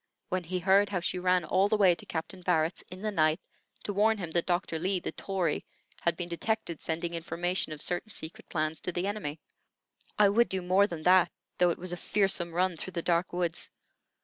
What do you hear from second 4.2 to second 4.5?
that